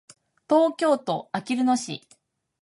[0.49, 2.01] 東京都あきる野市